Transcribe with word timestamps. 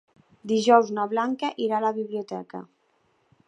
Dijous 0.51 0.89
na 0.99 1.03
Blanca 1.11 1.51
irà 1.67 1.77
a 1.81 1.85
la 1.87 1.95
biblioteca. 2.01 2.67